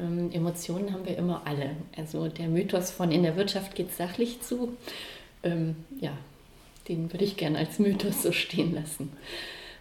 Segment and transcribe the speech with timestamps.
[0.00, 1.70] Ähm, Emotionen haben wir immer alle.
[1.96, 4.76] Also der Mythos von in der Wirtschaft geht sachlich zu,
[5.42, 6.12] ähm, ja,
[6.88, 9.12] den würde ich gerne als Mythos so stehen lassen.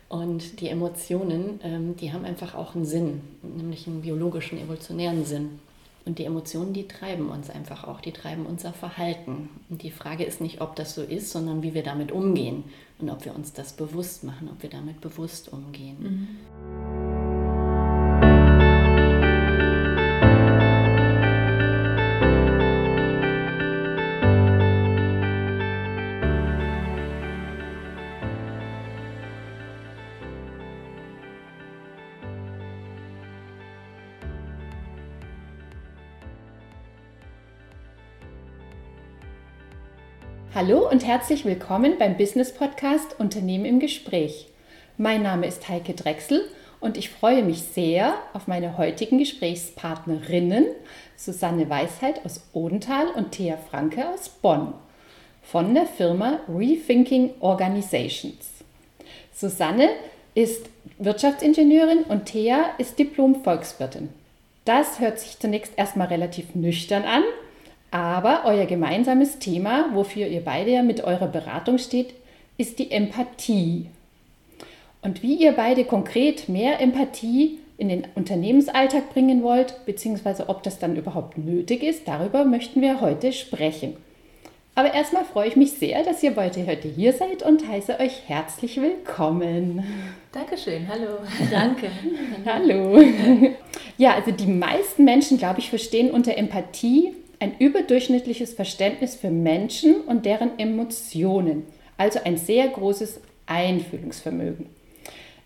[0.09, 5.59] Und die Emotionen, ähm, die haben einfach auch einen Sinn, nämlich einen biologischen, evolutionären Sinn.
[6.05, 9.49] Und die Emotionen, die treiben uns einfach auch, die treiben unser Verhalten.
[9.69, 12.63] Und die Frage ist nicht, ob das so ist, sondern wie wir damit umgehen
[12.97, 15.97] und ob wir uns das bewusst machen, ob wir damit bewusst umgehen.
[15.99, 16.98] Mhm.
[40.69, 44.49] Hallo und herzlich willkommen beim Business Podcast Unternehmen im Gespräch.
[44.99, 46.47] Mein Name ist Heike Drechsel
[46.79, 50.67] und ich freue mich sehr auf meine heutigen Gesprächspartnerinnen
[51.17, 54.75] Susanne Weisheit aus Odenthal und Thea Franke aus Bonn
[55.41, 58.49] von der Firma Rethinking Organizations.
[59.33, 59.89] Susanne
[60.35, 64.09] ist Wirtschaftsingenieurin und Thea ist Diplom-Volkswirtin.
[64.65, 67.23] Das hört sich zunächst erstmal relativ nüchtern an,
[67.91, 72.13] aber euer gemeinsames Thema, wofür ihr beide ja mit eurer Beratung steht,
[72.57, 73.87] ist die Empathie.
[75.01, 80.79] Und wie ihr beide konkret mehr Empathie in den Unternehmensalltag bringen wollt, beziehungsweise ob das
[80.79, 83.95] dann überhaupt nötig ist, darüber möchten wir heute sprechen.
[84.75, 88.27] Aber erstmal freue ich mich sehr, dass ihr heute, heute hier seid und heiße euch
[88.27, 89.83] herzlich willkommen.
[90.31, 91.17] Dankeschön, hallo.
[91.51, 91.89] Danke.
[92.45, 93.01] hallo.
[93.97, 100.01] Ja, also die meisten Menschen, glaube ich, verstehen unter Empathie ein überdurchschnittliches Verständnis für Menschen
[100.01, 101.63] und deren Emotionen,
[101.97, 104.67] also ein sehr großes Einfühlungsvermögen.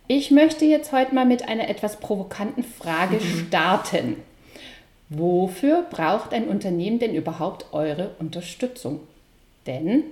[0.07, 3.47] Ich möchte jetzt heute mal mit einer etwas provokanten Frage mhm.
[3.47, 4.15] starten.
[5.09, 9.01] Wofür braucht ein Unternehmen denn überhaupt eure Unterstützung?
[9.65, 10.03] Denn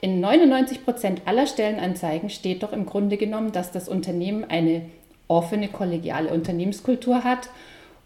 [0.00, 4.82] in 99 Prozent aller Stellenanzeigen steht doch im Grunde genommen, dass das Unternehmen eine
[5.28, 7.48] offene, kollegiale Unternehmenskultur hat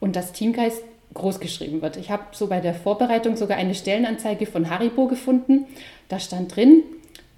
[0.00, 0.82] und das Teamgeist
[1.14, 1.96] groß geschrieben wird.
[1.96, 5.66] Ich habe so bei der Vorbereitung sogar eine Stellenanzeige von Haribo gefunden.
[6.08, 6.82] Da stand drin,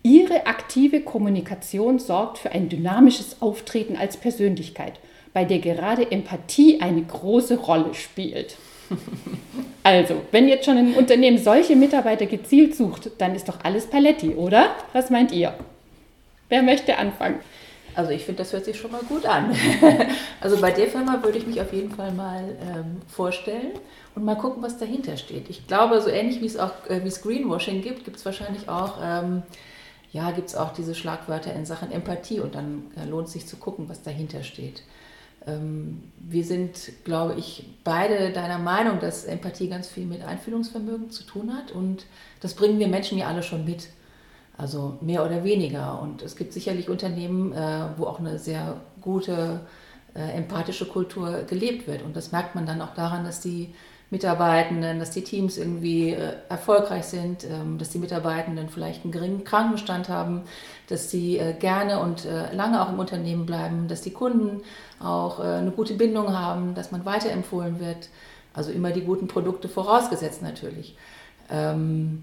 [0.06, 5.00] Ihre aktive Kommunikation sorgt für ein dynamisches Auftreten als Persönlichkeit,
[5.32, 8.56] bei der gerade Empathie eine große Rolle spielt.
[9.86, 14.30] Also, wenn jetzt schon ein Unternehmen solche Mitarbeiter gezielt sucht, dann ist doch alles Paletti,
[14.30, 14.74] oder?
[14.94, 15.52] Was meint ihr?
[16.48, 17.40] Wer möchte anfangen?
[17.94, 19.54] Also ich finde, das hört sich schon mal gut an.
[20.40, 23.72] also bei der Firma würde ich mich auf jeden Fall mal ähm, vorstellen
[24.14, 25.48] und mal gucken, was dahinter steht.
[25.48, 28.68] Ich glaube, so ähnlich wie es auch äh, wie es Greenwashing gibt, gibt es wahrscheinlich
[28.68, 29.42] auch, ähm,
[30.12, 33.56] ja, gibt es auch diese Schlagwörter in Sachen Empathie und dann äh, lohnt sich zu
[33.56, 34.82] gucken, was dahinter steht.
[35.46, 41.24] Ähm, wir sind, glaube ich, beide deiner Meinung, dass Empathie ganz viel mit Einfühlungsvermögen zu
[41.24, 42.06] tun hat und
[42.40, 43.88] das bringen wir Menschen ja alle schon mit.
[44.56, 46.00] Also mehr oder weniger.
[46.00, 49.60] Und es gibt sicherlich Unternehmen, äh, wo auch eine sehr gute
[50.14, 52.02] äh, empathische Kultur gelebt wird.
[52.02, 53.74] Und das merkt man dann auch daran, dass die
[54.10, 59.42] Mitarbeitenden, dass die Teams irgendwie äh, erfolgreich sind, ähm, dass die Mitarbeitenden vielleicht einen geringen
[59.42, 60.42] Krankenstand haben,
[60.88, 64.60] dass sie gerne und lange auch im Unternehmen bleiben, dass die Kunden
[65.00, 68.10] auch eine gute Bindung haben, dass man weiterempfohlen wird.
[68.52, 70.94] Also immer die guten Produkte vorausgesetzt natürlich.
[71.50, 72.22] Ähm,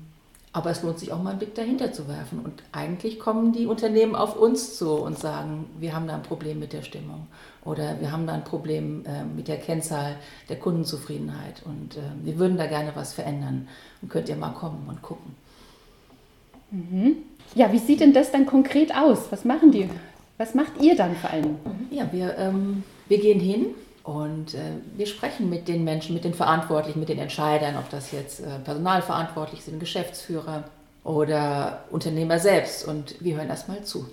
[0.54, 2.40] aber es lohnt sich auch mal einen Blick dahinter zu werfen.
[2.40, 6.60] Und eigentlich kommen die Unternehmen auf uns zu und sagen, wir haben da ein Problem
[6.60, 7.28] mit der Stimmung
[7.64, 10.18] oder wir haben da ein Problem äh, mit der Kennzahl
[10.50, 13.68] der Kundenzufriedenheit und äh, wir würden da gerne was verändern.
[14.02, 15.36] Und könnt ihr mal kommen und gucken.
[16.72, 17.18] Mhm.
[17.56, 19.32] Ja, wie sieht denn das dann konkret aus?
[19.32, 19.90] Was machen die?
[20.38, 21.58] Was macht ihr dann vor allem?
[21.92, 23.68] Ja, wir, ähm, wir gehen hin
[24.04, 28.12] und äh, wir sprechen mit den Menschen, mit den Verantwortlichen, mit den Entscheidern, ob das
[28.12, 30.64] jetzt äh, Personalverantwortliche sind, Geschäftsführer
[31.04, 32.88] oder Unternehmer selbst.
[32.88, 34.08] Und wir hören erstmal zu.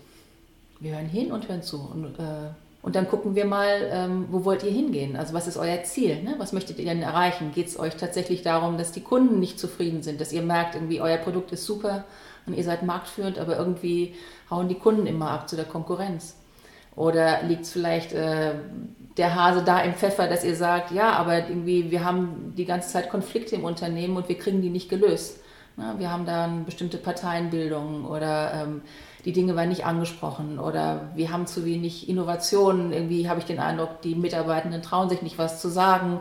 [0.81, 1.81] Wir hören hin und hören zu.
[1.81, 2.51] Und, äh,
[2.83, 5.17] und dann gucken wir mal, ähm, wo wollt ihr hingehen?
[5.17, 6.23] Also was ist euer Ziel?
[6.23, 6.35] Ne?
[6.37, 7.53] Was möchtet ihr denn erreichen?
[7.55, 11.01] Geht es euch tatsächlich darum, dass die Kunden nicht zufrieden sind, dass ihr merkt, irgendwie
[11.01, 12.05] euer Produkt ist super
[12.47, 14.15] und ihr seid marktführend, aber irgendwie
[14.51, 16.35] hauen die Kunden immer ab zu der Konkurrenz?
[16.99, 18.55] Oder liegt es vielleicht äh,
[19.17, 22.89] der Hase da im Pfeffer, dass ihr sagt, ja, aber irgendwie, wir haben die ganze
[22.89, 25.39] Zeit Konflikte im Unternehmen und wir kriegen die nicht gelöst.
[25.77, 28.83] Na, wir haben dann bestimmte Parteienbildungen oder ähm,
[29.25, 32.93] die Dinge werden nicht angesprochen oder wir haben zu wenig Innovationen.
[32.93, 36.19] Irgendwie habe ich den Eindruck, die Mitarbeitenden trauen sich nicht was zu sagen.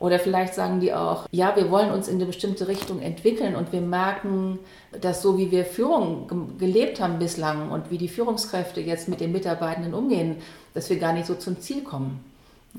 [0.00, 3.72] Oder vielleicht sagen die auch, ja, wir wollen uns in eine bestimmte Richtung entwickeln und
[3.72, 4.60] wir merken,
[5.00, 9.32] dass so wie wir Führung gelebt haben bislang und wie die Führungskräfte jetzt mit den
[9.32, 10.36] Mitarbeitenden umgehen,
[10.74, 12.24] dass wir gar nicht so zum Ziel kommen.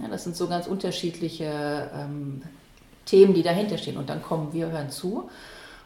[0.01, 2.41] Ja, das sind so ganz unterschiedliche ähm,
[3.05, 3.97] Themen, die dahinter stehen.
[3.97, 5.29] Und dann kommen wir, hören zu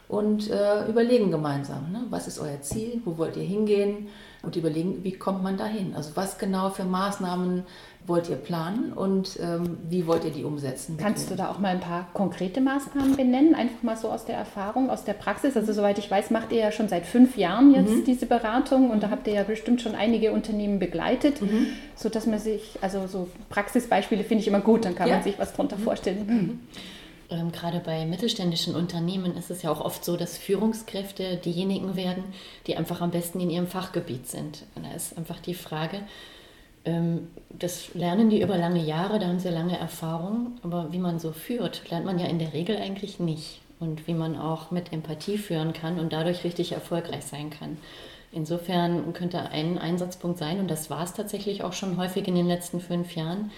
[0.06, 2.04] und äh, überlegen gemeinsam, ne?
[2.10, 4.08] was ist euer Ziel, wo wollt ihr hingehen
[4.44, 5.94] und überlegen, wie kommt man dahin.
[5.94, 7.64] Also was genau für Maßnahmen
[8.06, 10.98] wollt ihr planen und ähm, wie wollt ihr die umsetzen?
[10.98, 14.36] Kannst du da auch mal ein paar konkrete Maßnahmen benennen, einfach mal so aus der
[14.36, 15.56] Erfahrung, aus der Praxis?
[15.56, 18.04] Also soweit ich weiß, macht ihr ja schon seit fünf Jahren jetzt mhm.
[18.04, 21.68] diese Beratung und da habt ihr ja bestimmt schon einige Unternehmen begleitet, mhm.
[21.96, 25.14] sodass man sich, also so Praxisbeispiele finde ich immer gut, dann kann ja.
[25.14, 25.82] man sich was darunter mhm.
[25.82, 26.60] vorstellen.
[27.30, 32.24] Ähm, gerade bei mittelständischen Unternehmen ist es ja auch oft so, dass Führungskräfte diejenigen werden,
[32.66, 34.64] die einfach am besten in ihrem Fachgebiet sind.
[34.74, 36.00] Und da ist einfach die Frage,
[36.84, 41.18] ähm, das lernen die über lange Jahre, da haben sie lange Erfahrung, aber wie man
[41.18, 43.60] so führt, lernt man ja in der Regel eigentlich nicht.
[43.80, 47.76] Und wie man auch mit Empathie führen kann und dadurch richtig erfolgreich sein kann.
[48.30, 52.46] Insofern könnte ein Einsatzpunkt sein, und das war es tatsächlich auch schon häufig in den
[52.46, 53.50] letzten fünf Jahren,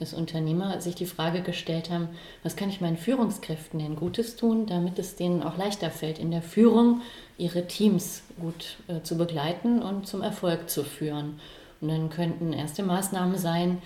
[0.00, 2.08] dass Unternehmer sich die Frage gestellt haben,
[2.42, 6.30] was kann ich meinen Führungskräften denn Gutes tun, damit es denen auch leichter fällt, in
[6.30, 7.02] der Führung
[7.36, 11.38] ihre Teams gut äh, zu begleiten und zum Erfolg zu führen.
[11.82, 13.82] Und dann könnten erste Maßnahmen sein,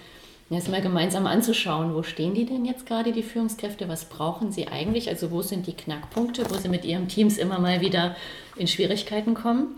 [0.50, 5.08] erstmal gemeinsam anzuschauen, wo stehen die denn jetzt gerade, die Führungskräfte, was brauchen sie eigentlich,
[5.08, 8.14] also wo sind die Knackpunkte, wo sie mit ihren Teams immer mal wieder
[8.56, 9.74] in Schwierigkeiten kommen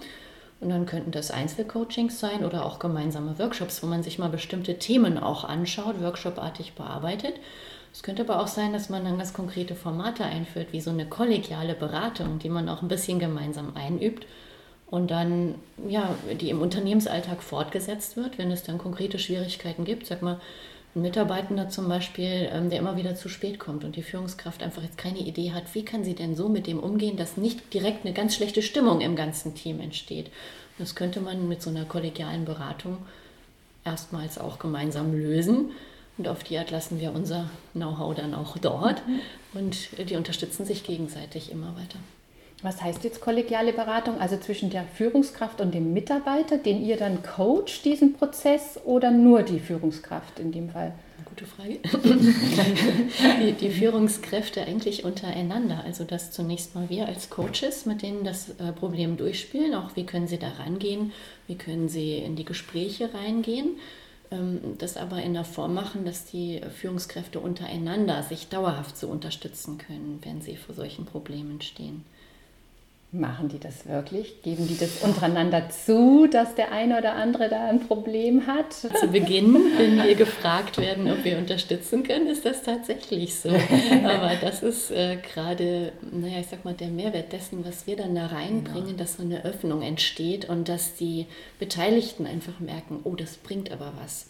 [0.60, 4.78] und dann könnten das Einzelcoachings sein oder auch gemeinsame Workshops, wo man sich mal bestimmte
[4.78, 7.34] Themen auch anschaut, workshopartig bearbeitet.
[7.92, 11.06] Es könnte aber auch sein, dass man dann ganz konkrete Formate einführt, wie so eine
[11.06, 14.26] kollegiale Beratung, die man auch ein bisschen gemeinsam einübt
[14.86, 15.56] und dann,
[15.88, 20.06] ja, die im Unternehmensalltag fortgesetzt wird, wenn es dann konkrete Schwierigkeiten gibt.
[20.06, 20.40] Sag mal,
[20.96, 24.82] ein Mitarbeitender zum Beispiel, ähm, der immer wieder zu spät kommt und die Führungskraft einfach
[24.82, 28.04] jetzt keine Idee hat, wie kann sie denn so mit dem umgehen, dass nicht direkt
[28.04, 30.30] eine ganz schlechte Stimmung im ganzen Team entsteht.
[30.78, 32.98] Das könnte man mit so einer kollegialen Beratung
[33.84, 35.70] erstmals auch gemeinsam lösen.
[36.18, 39.06] Und auf die Art lassen wir unser Know-how dann auch dort.
[39.06, 39.20] Mhm.
[39.52, 41.98] Und die unterstützen sich gegenseitig immer weiter.
[42.62, 44.18] Was heißt jetzt kollegiale Beratung?
[44.18, 49.42] Also zwischen der Führungskraft und dem Mitarbeiter, den ihr dann coacht, diesen Prozess, oder nur
[49.42, 50.94] die Führungskraft in dem Fall?
[51.26, 51.80] Gute Frage.
[53.42, 55.82] die, die, Führungskräfte eigentlich untereinander.
[55.84, 60.06] Also dass zunächst mal wir als Coaches mit denen das äh, Problem durchspielen, auch wie
[60.06, 61.12] können sie da rangehen,
[61.46, 63.76] wie können sie in die Gespräche reingehen.
[64.30, 69.76] Ähm, das aber in der Form machen, dass die Führungskräfte untereinander sich dauerhaft so unterstützen
[69.78, 72.04] können, wenn sie vor solchen Problemen stehen.
[73.18, 74.42] Machen die das wirklich?
[74.42, 78.74] Geben die das untereinander zu, dass der eine oder andere da ein Problem hat?
[78.74, 83.48] Zu Beginn, wenn wir gefragt werden, ob wir unterstützen können, ist das tatsächlich so.
[83.48, 88.14] Aber das ist äh, gerade, naja, ich sag mal, der Mehrwert dessen, was wir dann
[88.14, 88.98] da reinbringen, genau.
[88.98, 91.26] dass so eine Öffnung entsteht und dass die
[91.58, 94.26] Beteiligten einfach merken, oh, das bringt aber was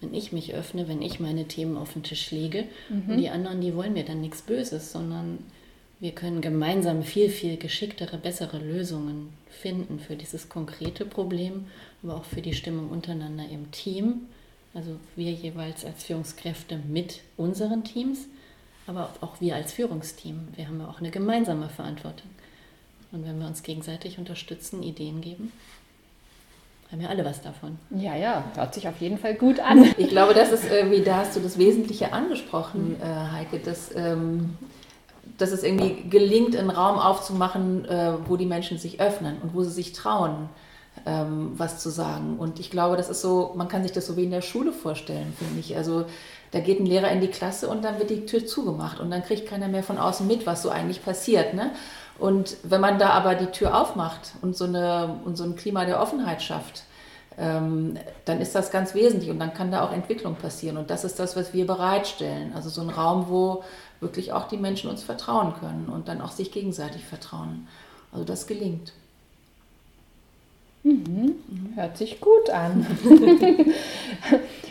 [0.00, 2.64] wenn ich mich öffne, wenn ich meine Themen auf den Tisch lege.
[2.90, 3.10] Mhm.
[3.10, 5.38] Und die anderen, die wollen mir dann nichts Böses, sondern
[6.00, 11.66] wir können gemeinsam viel, viel geschicktere, bessere Lösungen finden für dieses konkrete Problem,
[12.02, 14.26] aber auch für die Stimmung untereinander im Team.
[14.74, 18.26] Also wir jeweils als Führungskräfte mit unseren Teams,
[18.86, 20.48] aber auch wir als Führungsteam.
[20.56, 22.28] Wir haben ja auch eine gemeinsame Verantwortung.
[23.12, 25.52] Und wenn wir uns gegenseitig unterstützen, Ideen geben,
[26.90, 27.78] haben wir alle was davon.
[27.90, 29.94] Ja, ja, hört sich auf jeden Fall gut an.
[29.96, 34.56] Ich glaube, das ist irgendwie, da hast du das Wesentliche angesprochen, äh, Heike, dass ähm,
[35.38, 39.62] dass es irgendwie gelingt, einen Raum aufzumachen, äh, wo die Menschen sich öffnen und wo
[39.62, 40.48] sie sich trauen,
[41.06, 42.36] ähm, was zu sagen.
[42.38, 44.72] Und ich glaube, das ist so, man kann sich das so wie in der Schule
[44.72, 45.76] vorstellen, finde ich.
[45.76, 46.04] Also
[46.52, 49.24] da geht ein Lehrer in die Klasse und dann wird die Tür zugemacht und dann
[49.24, 51.52] kriegt keiner mehr von außen mit, was so eigentlich passiert.
[51.54, 51.72] Ne?
[52.18, 55.84] Und wenn man da aber die Tür aufmacht und so, eine, und so ein Klima
[55.84, 56.84] der Offenheit schafft,
[57.36, 60.76] ähm, dann ist das ganz wesentlich und dann kann da auch Entwicklung passieren.
[60.76, 62.52] Und das ist das, was wir bereitstellen.
[62.54, 63.64] Also so ein Raum, wo
[64.04, 67.66] wirklich auch die Menschen uns vertrauen können und dann auch sich gegenseitig vertrauen.
[68.12, 68.92] Also das gelingt.
[70.84, 71.34] Mhm.
[71.74, 72.86] Hört sich gut an.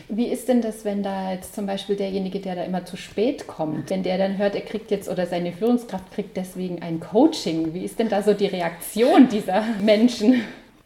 [0.09, 3.47] Wie ist denn das, wenn da jetzt zum Beispiel derjenige, der da immer zu spät
[3.47, 7.73] kommt, wenn der dann hört, er kriegt jetzt oder seine Führungskraft kriegt deswegen ein Coaching?
[7.73, 10.43] Wie ist denn da so die Reaktion dieser Menschen?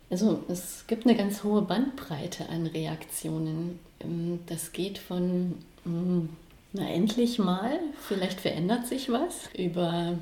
[0.10, 3.80] Also es gibt eine ganz hohe Bandbreite an Reaktionen.
[4.00, 6.30] Ähm, das geht von mm,
[6.74, 10.18] na, endlich mal, vielleicht verändert sich was über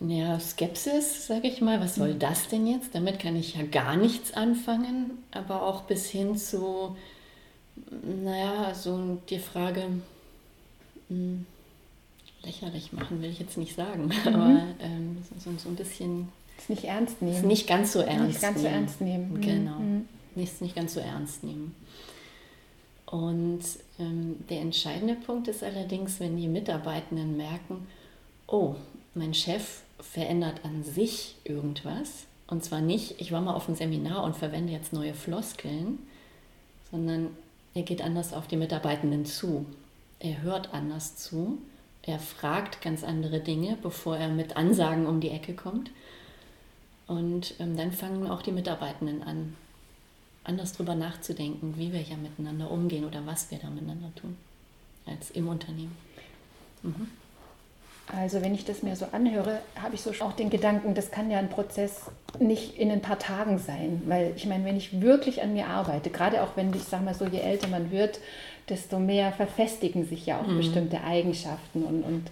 [0.00, 1.80] ja, Skepsis, sage ich mal.
[1.80, 2.18] Was soll mhm.
[2.18, 2.94] das denn jetzt?
[2.94, 6.96] Damit kann ich ja gar nichts anfangen, aber auch bis hin zu,
[8.24, 9.82] naja, so die Frage,
[11.08, 11.46] mh, hm,
[12.42, 14.34] lächerlich machen will ich jetzt nicht sagen, mhm.
[14.34, 16.28] aber ähm, so, so, ein bisschen.
[16.58, 17.46] Es nicht ernst nehmen.
[17.46, 18.68] Nicht ganz so ernst nicht ganz nehmen.
[18.68, 19.40] so ernst nehmen.
[19.40, 19.78] Genau.
[19.78, 20.08] Mhm.
[20.34, 21.74] Nicht, nicht ganz so ernst nehmen.
[23.12, 23.60] Und
[23.98, 27.86] ähm, der entscheidende Punkt ist allerdings, wenn die Mitarbeitenden merken,
[28.46, 28.74] oh,
[29.14, 32.24] mein Chef verändert an sich irgendwas.
[32.46, 35.98] Und zwar nicht, ich war mal auf einem Seminar und verwende jetzt neue Floskeln,
[36.90, 37.36] sondern
[37.74, 39.66] er geht anders auf die Mitarbeitenden zu.
[40.18, 41.58] Er hört anders zu.
[42.00, 45.90] Er fragt ganz andere Dinge, bevor er mit Ansagen um die Ecke kommt.
[47.08, 49.54] Und ähm, dann fangen auch die Mitarbeitenden an,
[50.44, 54.36] anders drüber nachzudenken, wie wir ja miteinander umgehen oder was wir da miteinander tun,
[55.06, 55.96] als im Unternehmen.
[56.82, 57.08] Mhm.
[58.14, 61.30] Also wenn ich das mir so anhöre, habe ich so auch den Gedanken, das kann
[61.30, 64.02] ja ein Prozess nicht in ein paar Tagen sein.
[64.06, 67.14] Weil ich meine, wenn ich wirklich an mir arbeite, gerade auch wenn ich sage mal
[67.14, 68.18] so, je älter man wird,
[68.68, 70.58] desto mehr verfestigen sich ja auch mhm.
[70.58, 71.84] bestimmte Eigenschaften.
[71.84, 72.30] Und, und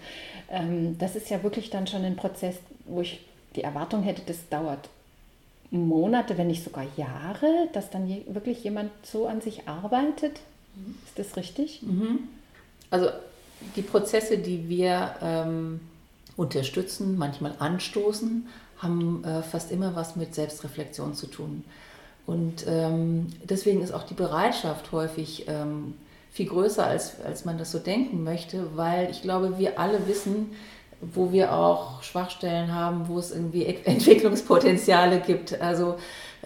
[0.51, 3.25] ähm, das ist ja wirklich dann schon ein Prozess, wo ich
[3.55, 4.89] die Erwartung hätte, das dauert
[5.71, 10.41] Monate, wenn nicht sogar Jahre, dass dann wirklich jemand so an sich arbeitet.
[10.75, 10.97] Mhm.
[11.07, 11.83] Ist das richtig?
[11.83, 12.29] Mhm.
[12.91, 13.11] Also
[13.77, 15.81] die Prozesse, die wir ähm,
[16.37, 18.49] unterstützen, manchmal anstoßen,
[18.79, 21.65] haben äh, fast immer was mit Selbstreflexion zu tun.
[22.27, 25.95] Und ähm, deswegen ist auch die Bereitschaft häufig ähm,
[26.33, 30.53] viel größer, als, als man das so denken möchte, weil ich glaube, wir alle wissen,
[31.01, 35.61] wo wir auch Schwachstellen haben, wo es irgendwie Entwicklungspotenziale gibt.
[35.61, 35.97] Also,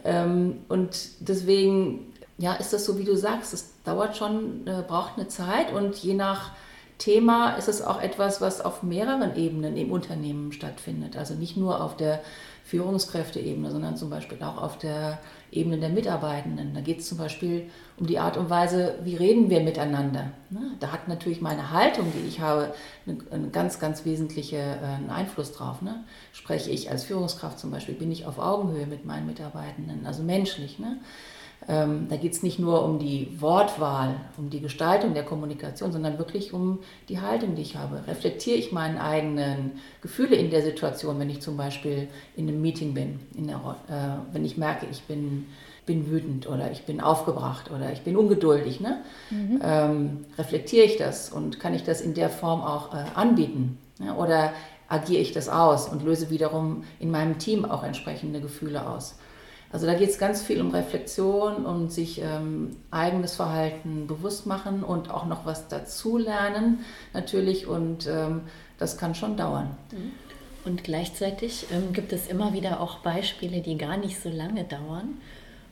[0.04, 5.16] ähm, und deswegen ja, ist das so, wie du sagst, es dauert schon, äh, braucht
[5.16, 6.50] eine Zeit und je nach
[6.99, 11.16] Thema ist es auch etwas, was auf mehreren Ebenen im Unternehmen stattfindet.
[11.16, 12.20] Also nicht nur auf der
[12.64, 15.18] Führungskräfteebene, sondern zum Beispiel auch auf der
[15.54, 16.75] Ebene der Mitarbeitenden.
[16.75, 20.32] Da geht es zum Beispiel um die Art und Weise, wie reden wir miteinander.
[20.50, 20.73] Ne?
[20.80, 22.75] Da hat natürlich meine Haltung, die ich habe,
[23.30, 25.80] einen ganz, ganz wesentlichen äh, Einfluss drauf.
[25.80, 26.04] Ne?
[26.32, 30.78] Spreche ich als Führungskraft zum Beispiel, bin ich auf Augenhöhe mit meinen Mitarbeitenden, also menschlich.
[31.68, 36.18] Ähm, da geht es nicht nur um die Wortwahl, um die Gestaltung der Kommunikation, sondern
[36.18, 38.02] wirklich um die Haltung, die ich habe.
[38.06, 42.94] Reflektiere ich meine eigenen Gefühle in der Situation, wenn ich zum Beispiel in einem Meeting
[42.94, 45.47] bin, der, äh, wenn ich merke, ich bin,
[45.87, 48.80] bin wütend oder ich bin aufgebracht oder ich bin ungeduldig.
[48.80, 49.02] Ne?
[49.30, 49.61] Mhm.
[49.62, 53.78] Ähm, reflektiere ich das und kann ich das in der Form auch äh, anbieten?
[53.99, 54.14] Ne?
[54.14, 54.52] Oder
[54.88, 59.16] agiere ich das aus und löse wiederum in meinem Team auch entsprechende Gefühle aus?
[59.75, 64.85] Also da geht es ganz viel um Reflexion, um sich ähm, eigenes Verhalten bewusst machen
[64.85, 68.43] und auch noch was dazulernen natürlich und ähm,
[68.78, 69.76] das kann schon dauern.
[69.90, 70.12] Mhm.
[70.64, 75.21] Und gleichzeitig ähm, gibt es immer wieder auch Beispiele, die gar nicht so lange dauern.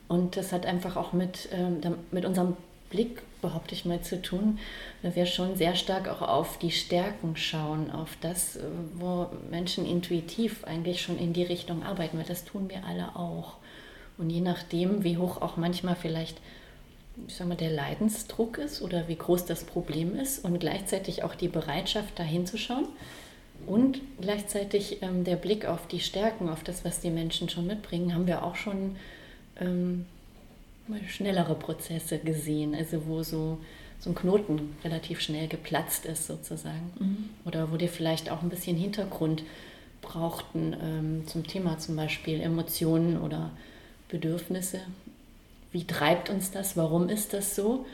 [0.08, 1.80] Und das hat einfach auch mit, ähm,
[2.10, 2.56] mit unserem
[2.90, 4.58] Blick, behaupte ich mal, zu tun,
[5.02, 8.62] weil wir schon sehr stark auch auf die Stärken schauen, auf das, äh,
[8.94, 13.58] wo Menschen intuitiv eigentlich schon in die Richtung arbeiten, weil das tun wir alle auch.
[14.18, 16.38] Und je nachdem, wie hoch auch manchmal vielleicht
[17.26, 21.34] ich sag mal, der Leidensdruck ist oder wie groß das Problem ist und gleichzeitig auch
[21.34, 22.86] die Bereitschaft, da hinzuschauen
[23.66, 28.14] und gleichzeitig ähm, der Blick auf die Stärken, auf das, was die Menschen schon mitbringen,
[28.14, 28.96] haben wir auch schon
[29.60, 30.06] ähm,
[31.08, 33.58] schnellere Prozesse gesehen, also wo so,
[34.00, 37.28] so ein Knoten relativ schnell geplatzt ist sozusagen mhm.
[37.44, 39.44] oder wo dir vielleicht auch ein bisschen Hintergrund
[40.00, 43.50] brauchten ähm, zum Thema zum Beispiel Emotionen oder
[44.12, 44.80] Bedürfnisse,
[45.72, 47.86] wie treibt uns das, warum ist das so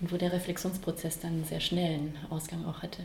[0.00, 3.02] und wo der Reflexionsprozess dann einen sehr schnellen Ausgang auch hatte.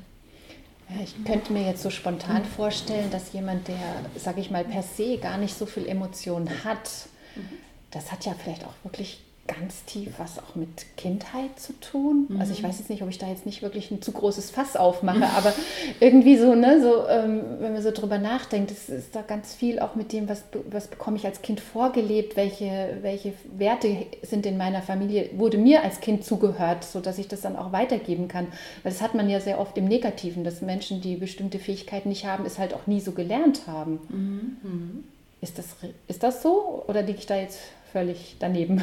[1.03, 3.75] ich könnte mir jetzt so spontan vorstellen, dass jemand, der,
[4.15, 6.89] sage ich mal, per se gar nicht so viel Emotionen hat,
[7.35, 7.49] mhm.
[7.91, 12.27] das hat ja vielleicht auch wirklich ganz tief was auch mit Kindheit zu tun.
[12.29, 12.39] Mhm.
[12.39, 14.77] Also ich weiß jetzt nicht, ob ich da jetzt nicht wirklich ein zu großes Fass
[14.77, 15.53] aufmache, aber
[15.99, 19.79] irgendwie so, ne, so, ähm, wenn man so drüber nachdenkt, es ist da ganz viel
[19.79, 24.55] auch mit dem, was, was bekomme ich als Kind vorgelebt, welche, welche Werte sind in
[24.55, 28.47] meiner Familie, wurde mir als Kind zugehört, sodass ich das dann auch weitergeben kann.
[28.83, 32.25] Weil das hat man ja sehr oft im Negativen, dass Menschen, die bestimmte Fähigkeiten nicht
[32.25, 33.99] haben, es halt auch nie so gelernt haben.
[34.09, 34.57] Mhm.
[34.63, 35.03] mhm.
[35.41, 35.75] Ist, das,
[36.07, 37.59] ist das so oder liege ich da jetzt
[37.93, 38.79] völlig daneben.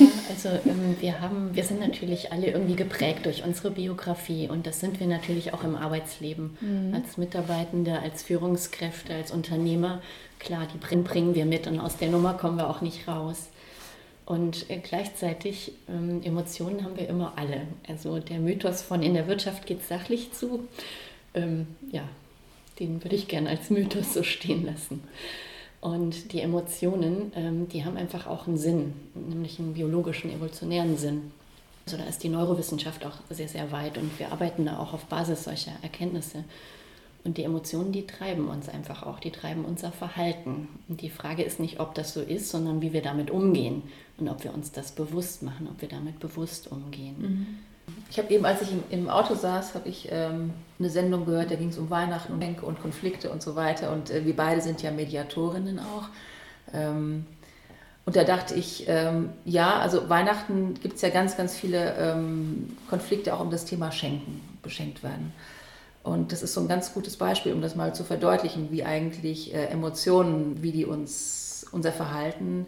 [0.00, 4.66] Ja, also ähm, wir haben, wir sind natürlich alle irgendwie geprägt durch unsere Biografie und
[4.66, 6.94] das sind wir natürlich auch im Arbeitsleben mhm.
[6.94, 10.02] als Mitarbeitende, als Führungskräfte, als Unternehmer.
[10.40, 13.50] Klar, die bringen, wir mit und aus der Nummer kommen wir auch nicht raus.
[14.24, 17.62] Und äh, gleichzeitig ähm, Emotionen haben wir immer alle.
[17.86, 20.66] Also der Mythos von in der Wirtschaft geht sachlich zu,
[21.34, 22.02] ähm, ja,
[22.80, 25.02] den würde ich gerne als Mythos so stehen lassen.
[25.86, 31.30] Und die Emotionen, ähm, die haben einfach auch einen Sinn, nämlich einen biologischen, evolutionären Sinn.
[31.86, 35.04] Also da ist die Neurowissenschaft auch sehr, sehr weit und wir arbeiten da auch auf
[35.04, 36.42] Basis solcher Erkenntnisse.
[37.22, 40.66] Und die Emotionen, die treiben uns einfach auch, die treiben unser Verhalten.
[40.88, 43.84] Und die Frage ist nicht, ob das so ist, sondern wie wir damit umgehen
[44.18, 47.16] und ob wir uns das bewusst machen, ob wir damit bewusst umgehen.
[47.16, 47.46] Mhm.
[48.10, 51.56] Ich habe eben, als ich im, Auto saß, habe ich ähm, eine Sendung gehört, da
[51.56, 53.92] ging es um Weihnachten und und Konflikte und so weiter.
[53.92, 56.08] Und äh, wir beide sind ja Mediatorinnen auch.
[56.72, 57.26] Ähm,
[58.04, 62.76] und da dachte ich, ähm, ja, also Weihnachten gibt es ja ganz, ganz viele ähm,
[62.88, 65.32] Konflikte auch um das Thema Schenken, beschenkt werden.
[66.04, 69.52] Und das ist so ein ganz gutes Beispiel, um das mal zu verdeutlichen, wie eigentlich
[69.52, 72.66] äh, Emotionen, wie die uns, unser Verhalten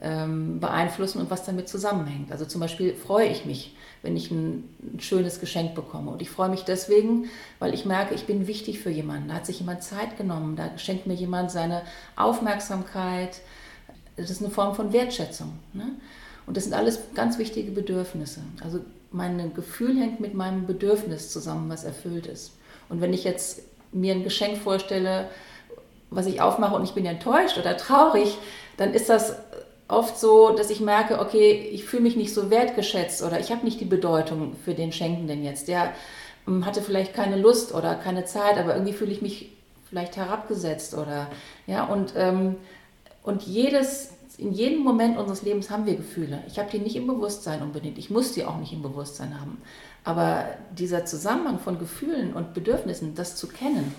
[0.00, 2.30] ähm, beeinflussen und was damit zusammenhängt.
[2.30, 4.64] Also zum Beispiel freue ich mich, wenn ich ein,
[4.94, 6.10] ein, schönes Geschenk bekomme.
[6.10, 7.26] Und ich freue mich deswegen,
[7.58, 9.28] weil ich merke, ich bin wichtig für jemanden.
[9.28, 11.82] Da hat sich jemand Zeit genommen, da schenkt mir jemand seine
[12.14, 13.40] Aufmerksamkeit.
[14.16, 15.58] Das ist eine Form von Wertschätzung.
[15.72, 15.90] Ne?
[16.46, 18.40] Und das sind alles ganz wichtige Bedürfnisse.
[18.62, 22.52] Also mein Gefühl hängt mit meinem Bedürfnis zusammen, was erfüllt ist.
[22.88, 23.62] Und wenn ich jetzt
[23.92, 25.28] mir ein Geschenk vorstelle,
[26.10, 28.38] was ich aufmache und ich bin enttäuscht oder traurig,
[28.76, 29.36] dann ist das
[29.88, 33.64] oft so, dass ich merke, okay, ich fühle mich nicht so wertgeschätzt oder ich habe
[33.64, 35.68] nicht die Bedeutung für den Schenkenden jetzt.
[35.68, 35.92] Der
[36.46, 39.50] ähm, hatte vielleicht keine Lust oder keine Zeit, aber irgendwie fühle ich mich
[39.88, 41.28] vielleicht herabgesetzt oder
[41.66, 42.56] ja und ähm,
[43.22, 46.42] und jedes in jedem Moment unseres Lebens haben wir Gefühle.
[46.46, 47.98] Ich habe die nicht im Bewusstsein unbedingt.
[47.98, 49.60] Ich muss die auch nicht im Bewusstsein haben.
[50.04, 50.44] Aber
[50.78, 53.92] dieser Zusammenhang von Gefühlen und Bedürfnissen, das zu kennen,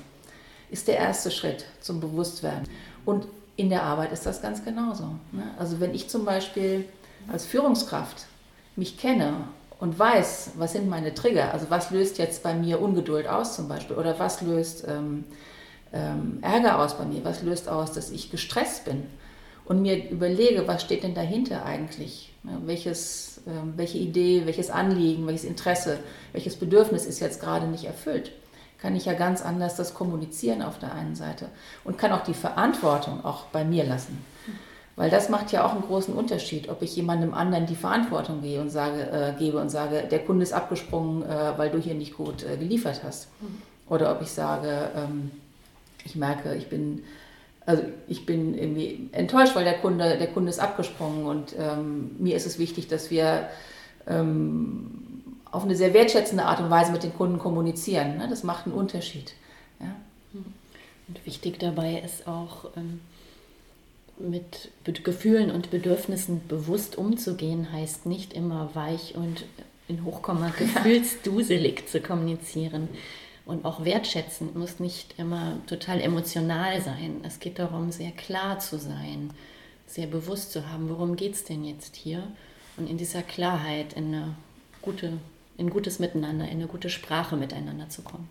[0.72, 2.70] ist der erste Schritt zum Bewusstwerden.
[3.06, 3.28] Und
[3.60, 5.04] in der Arbeit ist das ganz genauso.
[5.32, 5.44] Ne?
[5.58, 6.86] Also wenn ich zum Beispiel
[7.28, 8.26] als Führungskraft
[8.78, 9.34] mich kenne
[9.80, 13.68] und weiß, was sind meine Trigger, also was löst jetzt bei mir Ungeduld aus zum
[13.68, 15.26] Beispiel oder was löst ähm,
[15.92, 19.04] ähm, Ärger aus bei mir, was löst aus, dass ich gestresst bin
[19.66, 25.28] und mir überlege, was steht denn dahinter eigentlich, ja, welches ähm, welche Idee, welches Anliegen,
[25.28, 26.00] welches Interesse,
[26.32, 28.32] welches Bedürfnis ist jetzt gerade nicht erfüllt,
[28.82, 31.50] kann ich ja ganz anders das kommunizieren auf der einen Seite
[31.84, 34.24] und kann auch die Verantwortung auch bei mir lassen.
[34.96, 38.60] Weil das macht ja auch einen großen Unterschied, ob ich jemandem anderen die Verantwortung gehe
[38.60, 42.18] und sage, äh, gebe und sage, der Kunde ist abgesprungen, äh, weil du hier nicht
[42.18, 43.30] gut äh, geliefert hast.
[43.88, 45.32] Oder ob ich sage, ähm,
[46.04, 47.04] ich merke, ich bin
[47.66, 52.36] also ich bin irgendwie enttäuscht, weil der Kunde, der Kunde ist abgesprungen und ähm, mir
[52.36, 53.48] ist es wichtig, dass wir
[54.08, 55.09] ähm,
[55.52, 58.18] auf eine sehr wertschätzende Art und Weise mit den Kunden kommunizieren.
[58.18, 58.28] Ne?
[58.30, 59.34] Das macht einen Unterschied.
[59.80, 59.96] Ja?
[60.34, 63.02] Und wichtig dabei ist auch, ähm,
[64.20, 64.72] mit
[65.04, 69.46] Gefühlen und Bedürfnissen bewusst umzugehen, heißt nicht immer weich und
[69.88, 72.90] in Hochkomma gefühlsduselig zu kommunizieren
[73.50, 77.22] und auch wertschätzen muss nicht immer total emotional sein.
[77.24, 79.32] Es geht darum, sehr klar zu sein,
[79.88, 82.24] sehr bewusst zu haben, worum geht es denn jetzt hier
[82.78, 84.36] und in dieser Klarheit in, eine
[84.84, 85.14] gute,
[85.60, 88.28] in gutes Miteinander, in eine gute Sprache miteinander zu kommen.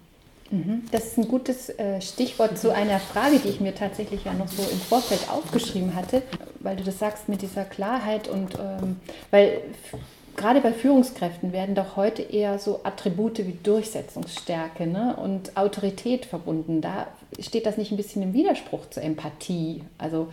[0.51, 0.83] Mhm.
[0.91, 4.49] Das ist ein gutes äh, Stichwort zu einer Frage, die ich mir tatsächlich ja noch
[4.49, 6.23] so im Vorfeld aufgeschrieben hatte,
[6.61, 8.97] weil du das sagst mit dieser Klarheit und ähm,
[9.31, 9.61] weil
[10.39, 16.81] gerade bei Führungskräften werden doch heute eher so Attribute wie Durchsetzungsstärke ne, und Autorität verbunden.
[16.81, 19.83] Da steht das nicht ein bisschen im Widerspruch zur Empathie.
[19.99, 20.29] Also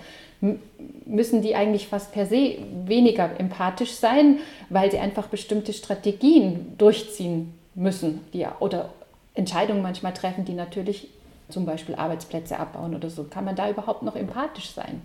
[1.06, 4.39] müssen die eigentlich fast per se weniger empathisch sein,
[4.70, 8.94] weil sie einfach bestimmte Strategien durchziehen müssen die, oder
[9.34, 11.10] Entscheidungen manchmal treffen, die natürlich
[11.50, 13.24] zum Beispiel Arbeitsplätze abbauen oder so.
[13.26, 15.02] Kann man da überhaupt noch empathisch sein?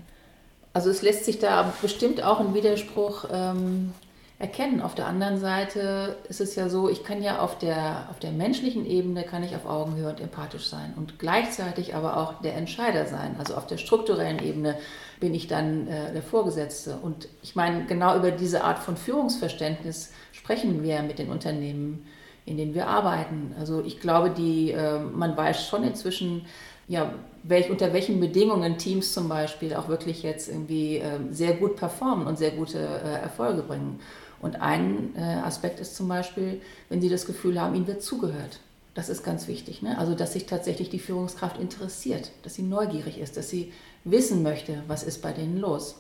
[0.73, 3.93] Also es lässt sich da bestimmt auch ein Widerspruch ähm,
[4.41, 4.81] erkennen.
[4.81, 8.33] Auf der anderen Seite ist es ja so, ich kann ja auf der, auf der
[8.33, 13.05] menschlichen Ebene kann ich auf Augenhöhe und empathisch sein und gleichzeitig aber auch der Entscheider
[13.05, 13.37] sein.
[13.39, 14.79] Also auf der strukturellen Ebene
[15.21, 16.97] bin ich dann äh, der Vorgesetzte.
[16.97, 22.07] Und ich meine, genau über diese Art von Führungsverständnis sprechen wir mit den Unternehmen,
[22.47, 23.55] in denen wir arbeiten.
[23.61, 26.47] Also ich glaube, die, äh, man weiß schon inzwischen,
[26.91, 31.77] ja, welch, unter welchen Bedingungen Teams zum Beispiel auch wirklich jetzt irgendwie äh, sehr gut
[31.77, 34.01] performen und sehr gute äh, Erfolge bringen.
[34.43, 38.59] Und ein äh, Aspekt ist zum Beispiel, wenn Sie das Gefühl haben, Ihnen wird zugehört.
[38.95, 39.83] Das ist ganz wichtig.
[39.83, 39.97] Ne?
[39.99, 43.73] Also, dass sich tatsächlich die Führungskraft interessiert, dass sie neugierig ist, dass sie
[44.03, 45.95] wissen möchte, was ist bei denen los.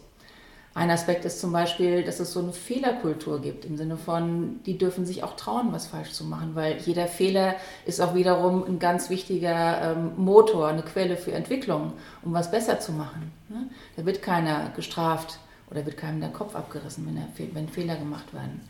[0.72, 4.78] Ein Aspekt ist zum Beispiel, dass es so eine Fehlerkultur gibt, im Sinne von, die
[4.78, 7.56] dürfen sich auch trauen, was falsch zu machen, weil jeder Fehler
[7.86, 12.78] ist auch wiederum ein ganz wichtiger ähm, Motor, eine Quelle für Entwicklung, um was besser
[12.78, 13.32] zu machen.
[13.48, 13.68] Ne?
[13.96, 18.34] Da wird keiner gestraft, oder wird keinem der Kopf abgerissen, wenn, er, wenn Fehler gemacht
[18.34, 18.60] werden.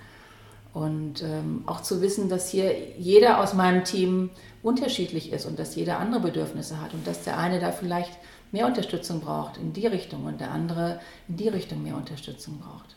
[0.73, 4.31] Und ähm, auch zu wissen, dass hier jeder aus meinem Team
[4.63, 8.13] unterschiedlich ist und dass jeder andere Bedürfnisse hat und dass der eine da vielleicht
[8.53, 12.97] mehr Unterstützung braucht in die Richtung und der andere in die Richtung mehr Unterstützung braucht.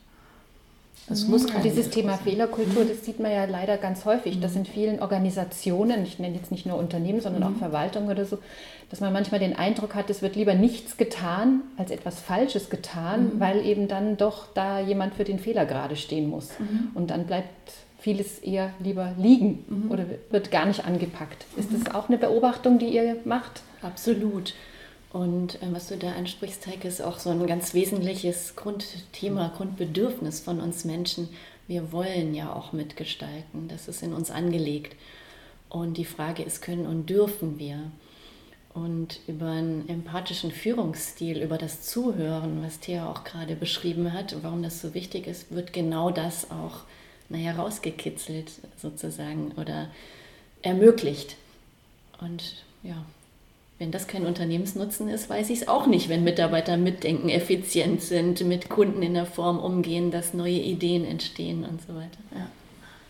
[1.10, 4.66] Es muss kein Dieses Thema Fehlerkultur, das sieht man ja leider ganz häufig, dass in
[4.66, 8.38] vielen Organisationen, ich nenne jetzt nicht nur Unternehmen, sondern auch Verwaltung oder so,
[8.90, 13.26] dass man manchmal den Eindruck hat, es wird lieber nichts getan als etwas Falsches getan,
[13.26, 13.40] mhm.
[13.40, 16.58] weil eben dann doch da jemand für den Fehler gerade stehen muss.
[16.58, 16.92] Mhm.
[16.94, 19.92] Und dann bleibt vieles eher lieber liegen mhm.
[19.92, 21.46] oder wird gar nicht angepackt.
[21.58, 23.62] Ist das auch eine Beobachtung, die ihr macht?
[23.82, 24.54] Absolut.
[25.14, 30.42] Und äh, was du da ansprichst, Heike, ist auch so ein ganz wesentliches Grundthema, Grundbedürfnis
[30.42, 31.30] von uns Menschen.
[31.68, 33.70] Wir wollen ja auch mitgestalten.
[33.70, 34.96] Das ist in uns angelegt.
[35.70, 37.92] Und die Frage ist, können und dürfen wir?
[38.74, 44.64] Und über einen empathischen Führungsstil, über das Zuhören, was Thea auch gerade beschrieben hat, warum
[44.64, 46.82] das so wichtig ist, wird genau das auch
[47.30, 49.90] naja, rausgekitzelt sozusagen oder
[50.64, 51.36] ermöglicht.
[52.20, 53.06] Und ja,
[53.80, 58.46] wenn das kein Unternehmensnutzen ist, weiß ich es auch nicht, wenn Mitarbeiter mitdenken, effizient sind,
[58.46, 62.20] mit Kunden in der Form umgehen, dass neue Ideen entstehen und so weiter.
[62.36, 62.48] Ja.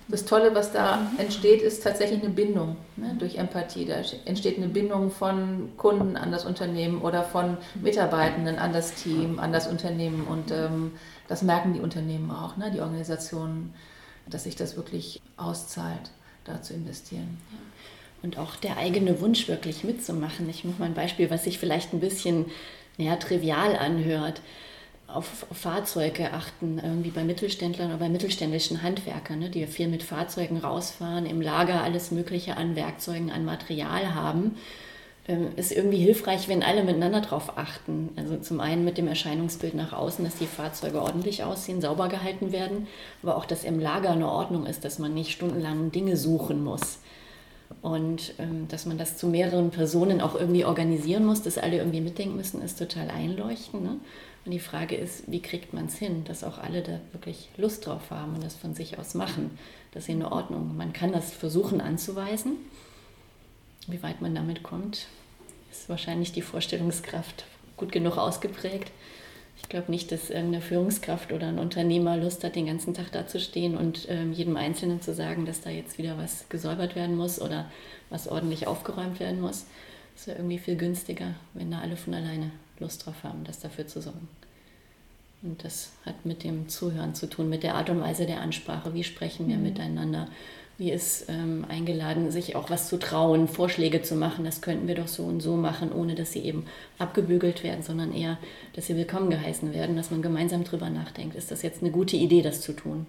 [0.07, 3.85] Das Tolle, was da entsteht, ist tatsächlich eine Bindung ne, durch Empathie.
[3.85, 9.39] Da entsteht eine Bindung von Kunden an das Unternehmen oder von Mitarbeitenden an das Team,
[9.39, 10.27] an das Unternehmen.
[10.27, 10.91] Und ähm,
[11.27, 13.73] das merken die Unternehmen auch, ne, die Organisationen,
[14.29, 16.11] dass sich das wirklich auszahlt,
[16.43, 17.37] da zu investieren.
[17.51, 17.57] Ja
[18.23, 20.49] und auch der eigene Wunsch wirklich mitzumachen.
[20.49, 22.45] Ich mache mal ein Beispiel, was sich vielleicht ein bisschen
[22.97, 24.41] ja, trivial anhört.
[25.07, 30.57] Auf, Fahrzeuge achten, irgendwie bei Mittelständlern oder bei mittelständischen Handwerkern, ne, die viel mit Fahrzeugen
[30.57, 34.57] rausfahren, im Lager alles Mögliche an Werkzeugen, an Material haben.
[35.27, 38.09] Ähm, ist irgendwie hilfreich, wenn alle miteinander darauf achten.
[38.15, 42.51] Also zum einen mit dem Erscheinungsbild nach außen, dass die Fahrzeuge ordentlich aussehen, sauber gehalten
[42.51, 42.87] werden,
[43.21, 46.99] aber auch, dass im Lager eine Ordnung ist, dass man nicht stundenlang Dinge suchen muss.
[47.83, 51.99] Und ähm, dass man das zu mehreren Personen auch irgendwie organisieren muss, dass alle irgendwie
[51.99, 53.83] mitdenken müssen, ist total einleuchtend.
[53.83, 53.97] Ne?
[54.45, 57.85] Und die Frage ist, wie kriegt man es hin, dass auch alle da wirklich Lust
[57.85, 59.57] drauf haben und das von sich aus machen.
[59.91, 60.77] Das ist in Ordnung.
[60.77, 62.53] Man kann das versuchen anzuweisen.
[63.87, 65.07] Wie weit man damit kommt,
[65.69, 67.43] ist wahrscheinlich die Vorstellungskraft
[67.75, 68.91] gut genug ausgeprägt.
[69.57, 73.27] Ich glaube nicht, dass irgendeine Führungskraft oder ein Unternehmer Lust hat, den ganzen Tag da
[73.27, 77.15] zu stehen und ähm, jedem Einzelnen zu sagen, dass da jetzt wieder was gesäubert werden
[77.15, 77.71] muss oder
[78.09, 79.65] was ordentlich aufgeräumt werden muss.
[80.15, 83.87] Es wäre irgendwie viel günstiger, wenn da alle von alleine Lust drauf haben, das dafür
[83.87, 84.27] zu sorgen.
[85.41, 88.93] Und das hat mit dem Zuhören zu tun, mit der Art und Weise der Ansprache.
[88.93, 89.63] Wie sprechen wir mhm.
[89.63, 90.27] miteinander?
[90.77, 94.43] Wie ist ähm, eingeladen, sich auch was zu trauen, Vorschläge zu machen?
[94.43, 96.65] Das könnten wir doch so und so machen, ohne dass sie eben
[96.97, 98.39] abgebügelt werden, sondern eher,
[98.75, 101.35] dass sie willkommen geheißen werden, dass man gemeinsam drüber nachdenkt.
[101.35, 103.05] Ist das jetzt eine gute Idee, das zu tun?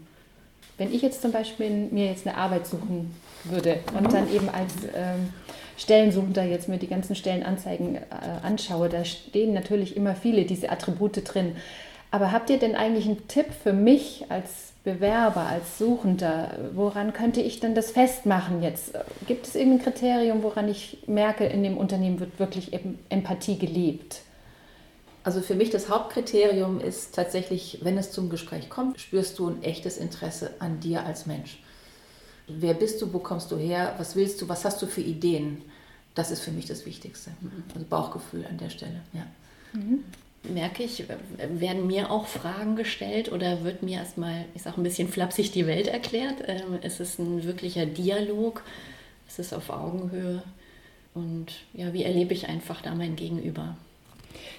[0.77, 4.75] Wenn ich jetzt zum Beispiel mir jetzt eine Arbeit suchen würde und dann eben als
[4.95, 5.33] ähm,
[5.79, 8.01] Stellensuchender jetzt mir die ganzen Stellenanzeigen äh,
[8.43, 11.57] anschaue, da stehen natürlich immer viele diese Attribute drin.
[12.15, 16.57] Aber habt ihr denn eigentlich einen Tipp für mich als Bewerber, als Suchender?
[16.73, 18.93] Woran könnte ich denn das festmachen jetzt?
[19.27, 22.71] Gibt es irgendein Kriterium, woran ich merke, in dem Unternehmen wird wirklich
[23.09, 24.21] Empathie gelebt?
[25.25, 29.65] Also für mich das Hauptkriterium ist tatsächlich, wenn es zum Gespräch kommt, spürst du ein
[29.65, 31.65] echtes Interesse an dir als Mensch.
[32.47, 35.63] Wer bist du, wo kommst du her, was willst du, was hast du für Ideen?
[36.15, 37.33] Das ist für mich das Wichtigste.
[37.75, 39.01] Also Bauchgefühl an der Stelle.
[39.13, 39.27] Ja.
[39.73, 40.05] Mhm
[40.45, 41.05] merke ich,
[41.39, 45.67] werden mir auch Fragen gestellt oder wird mir erstmal, ich sage ein bisschen flapsig, die
[45.67, 46.37] Welt erklärt.
[46.47, 48.63] Ähm, es ist ein wirklicher Dialog,
[49.29, 50.43] es ist auf Augenhöhe
[51.15, 53.77] und ja, wie erlebe ich einfach da mein Gegenüber?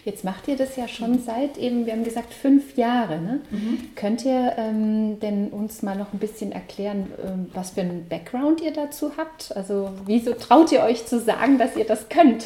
[0.06, 3.20] Jetzt macht ihr das ja schon seit eben, wir haben gesagt, fünf Jahre.
[3.20, 3.42] Ne?
[3.50, 3.96] Mhm.
[3.96, 8.62] Könnt ihr ähm, denn uns mal noch ein bisschen erklären, ähm, was für einen Background
[8.62, 9.56] ihr dazu habt?
[9.56, 12.46] Also wieso traut ihr euch zu sagen, dass ihr das könnt?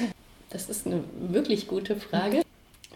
[0.50, 2.42] Das ist eine wirklich gute Frage.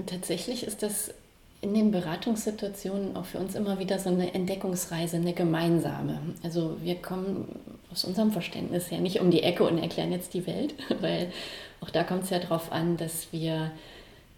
[0.07, 1.13] Tatsächlich ist das
[1.61, 6.19] in den Beratungssituationen auch für uns immer wieder so eine Entdeckungsreise, eine gemeinsame.
[6.43, 7.47] Also wir kommen
[7.91, 11.31] aus unserem Verständnis her nicht um die Ecke und erklären jetzt die Welt, weil
[11.79, 13.71] auch da kommt es ja darauf an, dass wir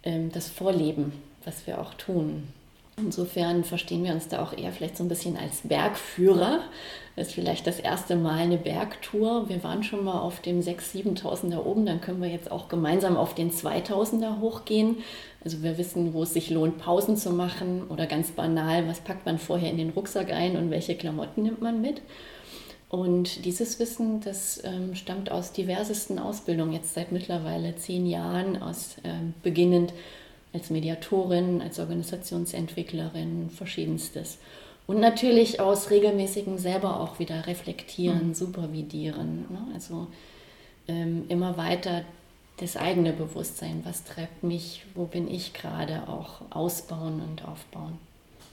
[0.04, 1.12] ähm, das vorleben,
[1.44, 2.46] was wir auch tun.
[2.98, 6.60] Insofern verstehen wir uns da auch eher vielleicht so ein bisschen als Bergführer.
[7.14, 9.50] Das ist vielleicht das erste Mal eine Bergtour.
[9.50, 13.18] Wir waren schon mal auf dem 6.000, 7.000er oben, dann können wir jetzt auch gemeinsam
[13.18, 14.96] auf den 2.000er hochgehen.
[15.44, 19.26] Also wir wissen, wo es sich lohnt, Pausen zu machen oder ganz banal, was packt
[19.26, 22.00] man vorher in den Rucksack ein und welche Klamotten nimmt man mit.
[22.88, 28.96] Und dieses Wissen, das ähm, stammt aus diversesten Ausbildungen, jetzt seit mittlerweile zehn Jahren, aus
[29.04, 29.92] ähm, beginnend
[30.52, 34.38] als Mediatorin, als Organisationsentwicklerin, verschiedenstes.
[34.86, 38.34] Und natürlich aus regelmäßigem selber auch wieder reflektieren, mhm.
[38.34, 39.46] supervidieren.
[39.50, 39.58] Ne?
[39.74, 40.06] Also
[40.88, 42.02] ähm, immer weiter
[42.58, 47.98] das eigene Bewusstsein, was treibt mich, wo bin ich gerade, auch ausbauen und aufbauen.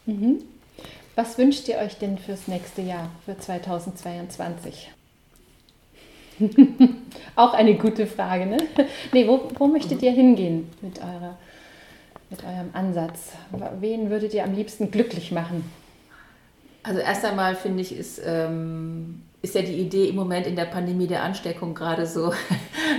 [0.06, 0.44] Mhm.
[1.16, 4.90] Was wünscht ihr euch denn fürs nächste Jahr, für 2022?
[7.36, 8.58] Auch eine gute Frage, ne?
[9.12, 11.38] Nee, wo, wo möchtet ihr hingehen mit, eurer,
[12.34, 13.34] mit eurem Ansatz?
[13.80, 15.64] Wen würdet ihr am liebsten glücklich machen?
[16.82, 20.66] Also erst einmal finde ich, ist, ähm, ist ja die Idee im Moment in der
[20.66, 22.34] Pandemie der Ansteckung gerade so,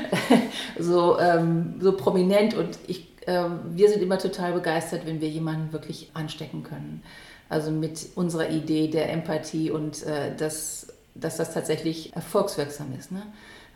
[0.78, 5.72] so, ähm, so prominent und ich, ähm, wir sind immer total begeistert, wenn wir jemanden
[5.72, 7.02] wirklich anstecken können.
[7.48, 13.12] Also mit unserer Idee der Empathie und äh, das dass das tatsächlich erfolgswirksam ist.
[13.12, 13.22] Ne?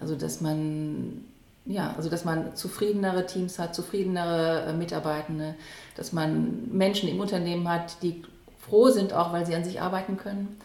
[0.01, 1.25] Also dass man
[1.69, 5.55] ja, also dass man zufriedenere Teams hat, zufriedenere äh, Mitarbeitende,
[5.97, 8.23] dass man Menschen im Unternehmen hat, die
[8.59, 10.59] froh sind, auch weil sie an sich arbeiten können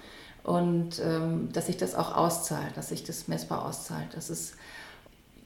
[0.44, 4.08] und ähm, dass sich das auch auszahlt, dass sich das messbar auszahlt.
[4.16, 4.56] Das ist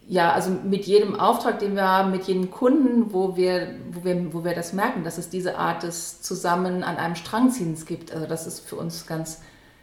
[0.10, 4.34] ja, also mit jedem Auftrag, den wir haben, mit jedem Kunden, wo wir, wo wir,
[4.34, 8.14] wo wir das merken, dass es diese Art des Zusammen an einem Strangziehens gibt.
[8.14, 9.42] Also das ist für uns ganz,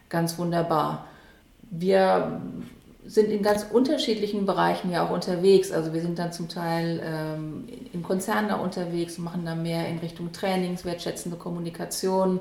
[0.08, 1.04] ganz wunderbar
[1.78, 2.40] wir
[3.06, 5.70] sind in ganz unterschiedlichen Bereichen ja auch unterwegs.
[5.70, 10.32] Also wir sind dann zum Teil ähm, in Konzernen unterwegs, machen da mehr in Richtung
[10.32, 12.40] Trainings, wertschätzende Kommunikation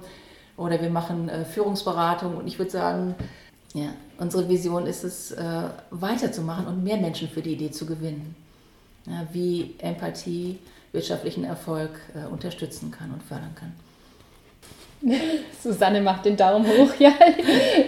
[0.55, 2.37] oder wir machen äh, Führungsberatung.
[2.37, 3.15] Und ich würde sagen,
[3.73, 8.35] ja, unsere Vision ist es, äh, weiterzumachen und mehr Menschen für die Idee zu gewinnen.
[9.05, 10.59] Ja, wie Empathie
[10.93, 13.73] wirtschaftlichen Erfolg äh, unterstützen kann und fördern kann.
[15.61, 16.93] Susanne macht den Daumen hoch.
[16.99, 17.13] Ja,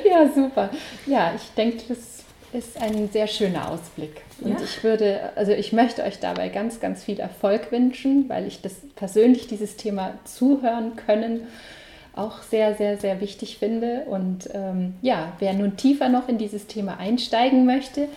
[0.03, 0.69] ja super.
[1.05, 2.14] Ja, ich denke, das
[2.55, 4.21] ist ein sehr schöner Ausblick.
[4.41, 4.63] Und ja.
[4.63, 8.73] ich würde, also ich möchte euch dabei ganz, ganz viel Erfolg wünschen, weil ich das
[8.95, 11.47] persönlich dieses Thema zuhören können
[12.15, 14.05] auch sehr, sehr, sehr wichtig finde.
[14.05, 18.07] Und ähm, ja, wer nun tiefer noch in dieses Thema einsteigen möchte,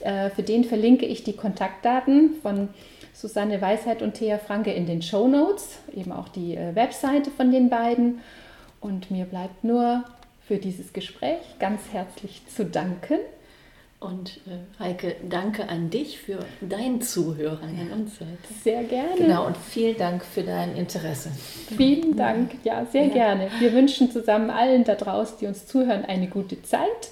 [0.00, 2.68] äh, für den verlinke ich die Kontaktdaten von
[3.12, 7.50] Susanne Weisheit und Thea Franke in den Show Notes, eben auch die äh, Webseite von
[7.50, 8.20] den beiden.
[8.80, 10.04] Und mir bleibt nur
[10.46, 13.18] für dieses Gespräch ganz herzlich zu danken.
[14.00, 18.54] Und äh, Heike, danke an dich für dein Zuhören an uns heute.
[18.62, 19.16] Sehr gerne.
[19.16, 21.30] Genau, und vielen Dank für dein Interesse.
[21.76, 23.12] Vielen Dank, ja, sehr ja.
[23.12, 23.50] gerne.
[23.58, 27.10] Wir wünschen zusammen allen da draußen, die uns zuhören, eine gute Zeit.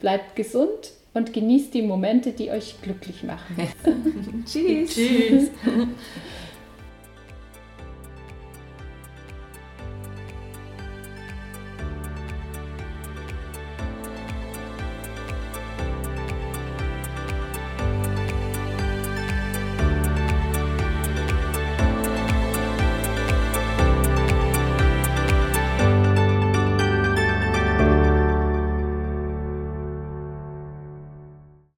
[0.00, 3.56] Bleibt gesund und genießt die Momente, die euch glücklich machen.
[4.44, 4.92] Tschüss.
[4.92, 5.50] Tschüss.